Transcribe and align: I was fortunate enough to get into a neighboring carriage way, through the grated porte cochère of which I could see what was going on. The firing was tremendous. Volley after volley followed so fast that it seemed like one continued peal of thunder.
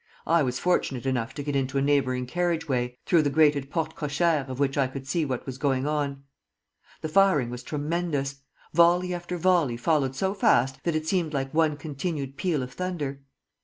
I 0.25 0.41
was 0.41 0.57
fortunate 0.57 1.05
enough 1.05 1.35
to 1.35 1.43
get 1.43 1.55
into 1.55 1.77
a 1.77 1.81
neighboring 1.83 2.25
carriage 2.25 2.67
way, 2.67 2.97
through 3.05 3.21
the 3.21 3.29
grated 3.29 3.69
porte 3.69 3.95
cochère 3.95 4.49
of 4.49 4.59
which 4.59 4.75
I 4.75 4.87
could 4.87 5.05
see 5.07 5.25
what 5.25 5.45
was 5.45 5.59
going 5.59 5.85
on. 5.85 6.23
The 7.01 7.07
firing 7.09 7.51
was 7.51 7.61
tremendous. 7.61 8.41
Volley 8.73 9.13
after 9.13 9.37
volley 9.37 9.77
followed 9.77 10.15
so 10.15 10.33
fast 10.33 10.83
that 10.85 10.95
it 10.95 11.05
seemed 11.05 11.35
like 11.35 11.53
one 11.53 11.77
continued 11.77 12.35
peal 12.35 12.63
of 12.63 12.73
thunder. 12.73 13.21